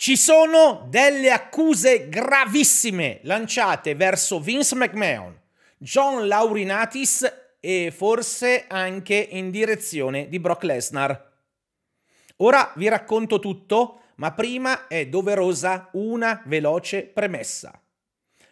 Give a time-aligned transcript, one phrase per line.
[0.00, 5.38] Ci sono delle accuse gravissime lanciate verso Vince McMahon,
[5.76, 11.32] John Laurinatis e forse anche in direzione di Brock Lesnar.
[12.36, 17.78] Ora vi racconto tutto, ma prima è doverosa una veloce premessa.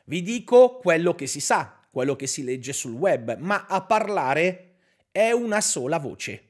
[0.04, 4.74] Vi dico quello che si sa, quello che si legge sul web, ma a parlare
[5.10, 6.47] è una sola voce.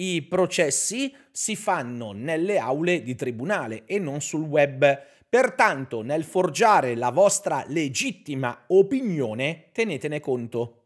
[0.00, 4.98] I processi si fanno nelle aule di tribunale e non sul web.
[5.28, 10.76] Pertanto, nel forgiare la vostra legittima opinione, tenetene conto.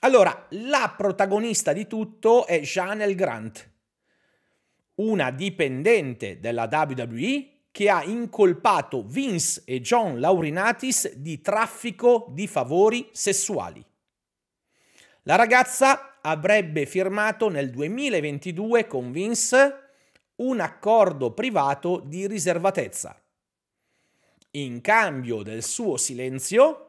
[0.00, 3.70] Allora, la protagonista di tutto è Janelle Grant,
[4.96, 13.08] una dipendente della WWE che ha incolpato Vince e John Laurinatis di traffico di favori
[13.10, 13.84] sessuali.
[15.22, 19.76] La ragazza avrebbe firmato nel 2022 con Vince
[20.36, 23.20] un accordo privato di riservatezza.
[24.52, 26.88] In cambio del suo silenzio,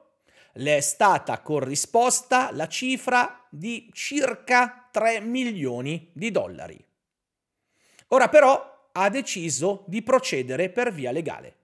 [0.53, 6.83] le è stata corrisposta la cifra di circa 3 milioni di dollari.
[8.09, 11.57] Ora però ha deciso di procedere per via legale.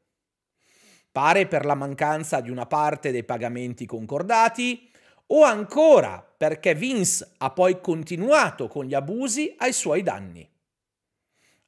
[1.11, 4.89] Pare per la mancanza di una parte dei pagamenti concordati
[5.27, 10.49] o ancora perché Vince ha poi continuato con gli abusi ai suoi danni.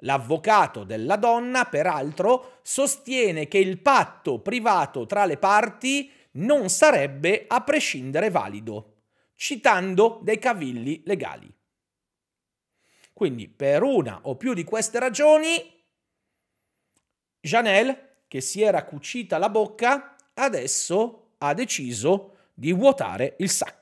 [0.03, 7.61] L'avvocato della donna, peraltro, sostiene che il patto privato tra le parti non sarebbe a
[7.63, 9.01] prescindere valido,
[9.35, 11.53] citando dei cavilli legali.
[13.11, 15.83] Quindi, per una o più di queste ragioni,
[17.41, 23.80] Janelle, che si era cucita la bocca, adesso ha deciso di vuotare il sacco.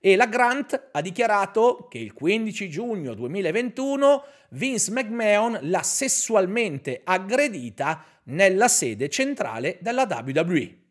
[0.00, 8.04] E la Grant ha dichiarato che il 15 giugno 2021 Vince McMahon l'ha sessualmente aggredita
[8.24, 10.84] nella sede centrale della WWE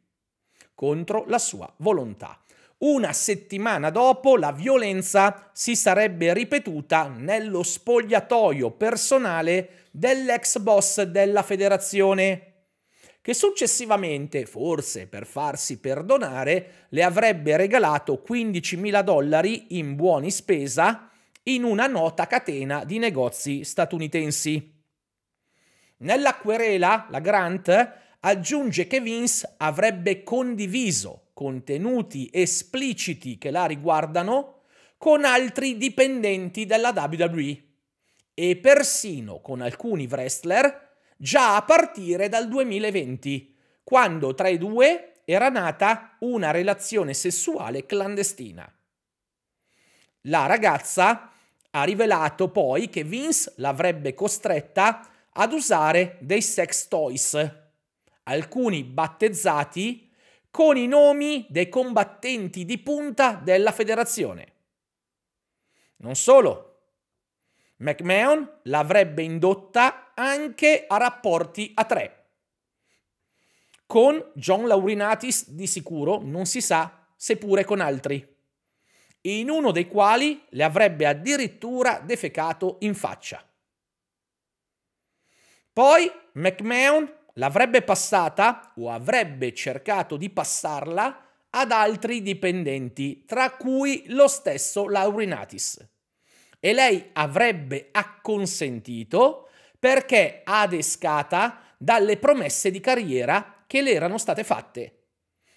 [0.76, 2.40] contro la sua volontà.
[2.78, 12.55] Una settimana dopo la violenza si sarebbe ripetuta nello spogliatoio personale dell'ex boss della federazione,
[13.26, 21.10] che successivamente, forse per farsi perdonare, le avrebbe regalato 15.000 dollari in buoni spesa
[21.42, 24.74] in una nota catena di negozi statunitensi.
[25.98, 34.60] Nella querela, la Grant aggiunge che Vince avrebbe condiviso contenuti espliciti che la riguardano
[35.00, 37.64] con altri dipendenti della WWE
[38.36, 40.85] e persino con alcuni wrestler
[41.16, 48.72] già a partire dal 2020, quando tra i due era nata una relazione sessuale clandestina.
[50.22, 51.32] La ragazza
[51.72, 57.64] ha rivelato poi che Vince l'avrebbe costretta ad usare dei sex toys
[58.24, 60.10] alcuni battezzati
[60.50, 64.54] con i nomi dei combattenti di punta della federazione.
[65.98, 66.75] Non solo,
[67.78, 72.30] McMahon l'avrebbe indotta anche a rapporti a tre.
[73.86, 78.36] Con John Laurinatis di sicuro non si sa, seppure con altri,
[79.22, 83.44] in uno dei quali le avrebbe addirittura defecato in faccia.
[85.72, 94.28] Poi McMahon l'avrebbe passata o avrebbe cercato di passarla ad altri dipendenti, tra cui lo
[94.28, 95.95] stesso Laurinatis.
[96.66, 105.04] E lei avrebbe acconsentito perché adescata dalle promesse di carriera che le erano state fatte.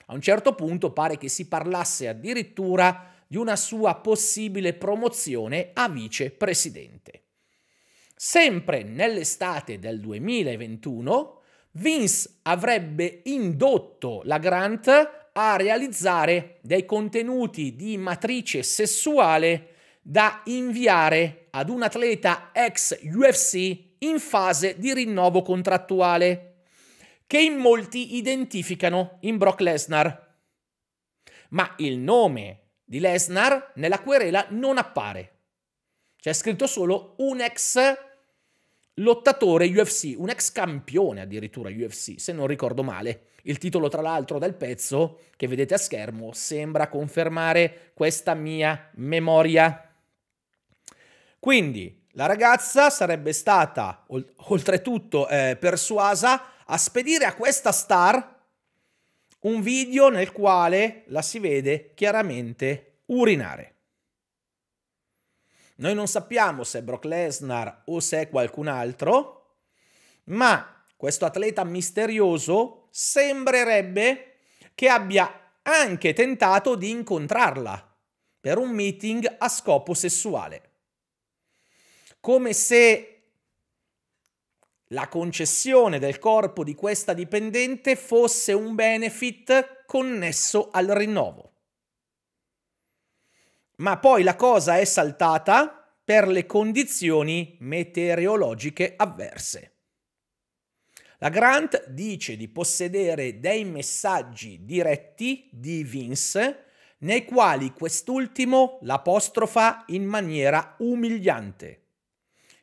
[0.08, 5.88] A un certo punto pare che si parlasse addirittura di una sua possibile promozione a
[5.88, 7.22] vicepresidente.
[8.14, 14.88] Sempre nell'estate del 2021, Vince avrebbe indotto la Grant
[15.32, 19.76] a realizzare dei contenuti di matrice sessuale
[20.10, 26.62] da inviare ad un atleta ex UFC in fase di rinnovo contrattuale,
[27.26, 30.36] che in molti identificano in Brock Lesnar.
[31.50, 35.40] Ma il nome di Lesnar nella querela non appare.
[36.16, 37.78] C'è scritto solo un ex
[38.94, 43.26] lottatore UFC, un ex campione addirittura UFC, se non ricordo male.
[43.42, 49.82] Il titolo, tra l'altro, del pezzo che vedete a schermo sembra confermare questa mia memoria.
[51.38, 58.36] Quindi la ragazza sarebbe stata oltretutto eh, persuasa a spedire a questa star
[59.40, 63.74] un video nel quale la si vede chiaramente urinare.
[65.76, 69.58] Noi non sappiamo se è Brock Lesnar o se è qualcun altro,
[70.24, 74.38] ma questo atleta misterioso sembrerebbe
[74.74, 77.96] che abbia anche tentato di incontrarla
[78.40, 80.67] per un meeting a scopo sessuale.
[82.20, 83.18] Come se
[84.92, 91.52] la concessione del corpo di questa dipendente fosse un benefit connesso al rinnovo.
[93.76, 99.74] Ma poi la cosa è saltata per le condizioni meteorologiche avverse.
[101.18, 106.64] La Grant dice di possedere dei messaggi diretti di Vince
[106.98, 111.87] nei quali quest'ultimo l'apostrofa in maniera umiliante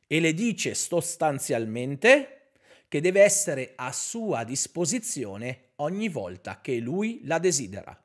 [0.08, 2.52] e le dice sostanzialmente
[2.88, 8.00] che deve essere a sua disposizione ogni volta che lui la desidera.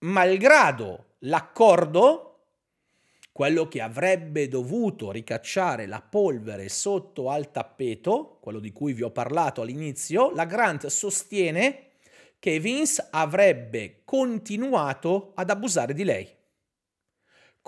[0.00, 2.24] Malgrado l'accordo,
[3.32, 9.10] quello che avrebbe dovuto ricacciare la polvere sotto al tappeto, quello di cui vi ho
[9.10, 11.90] parlato all'inizio, la Grant sostiene
[12.38, 16.28] che Vince avrebbe continuato ad abusare di lei,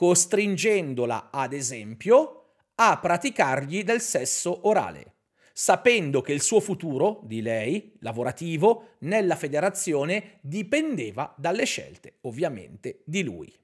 [0.00, 5.17] costringendola, ad esempio, a praticargli del sesso orale,
[5.52, 13.23] sapendo che il suo futuro, di lei, lavorativo, nella federazione dipendeva dalle scelte, ovviamente, di
[13.23, 13.55] lui.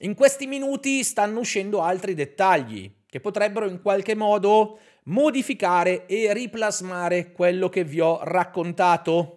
[0.00, 7.32] In questi minuti stanno uscendo altri dettagli che potrebbero in qualche modo modificare e riplasmare
[7.32, 9.35] quello che vi ho raccontato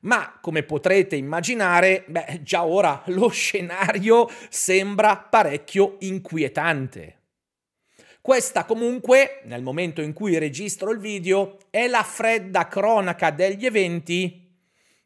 [0.00, 7.20] ma come potrete immaginare, beh, già ora lo scenario sembra parecchio inquietante.
[8.20, 14.52] Questa comunque, nel momento in cui registro il video, è la fredda cronaca degli eventi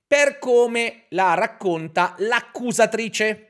[0.06, 3.46] per come la racconta l'accusatrice.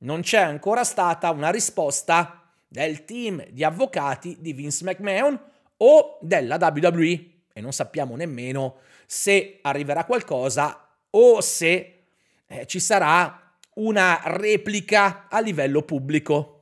[0.00, 5.40] Non c'è ancora stata una risposta del team di avvocati di Vince McMahon
[5.78, 12.04] o della WWE e non sappiamo nemmeno se arriverà qualcosa o se
[12.46, 16.54] eh, ci sarà una replica a livello pubblico.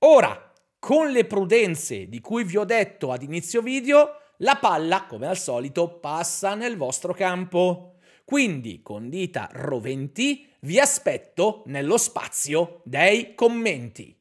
[0.00, 5.26] Ora, con le prudenze di cui vi ho detto ad inizio video, la palla, come
[5.26, 7.96] al solito, passa nel vostro campo.
[8.24, 14.19] Quindi, con dita roventi, vi aspetto nello spazio dei commenti.